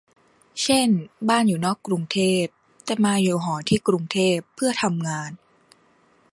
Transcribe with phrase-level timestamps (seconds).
[0.61, 0.89] เช่น
[1.29, 2.45] บ้านอยู่นอกกรุงเทพ
[2.85, 5.31] แต่มาอยู่หอที่กรุงเทพเพื่อทำงาน